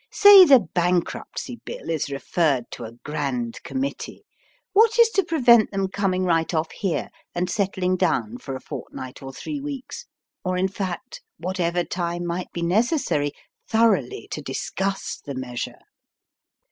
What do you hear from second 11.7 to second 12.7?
time might be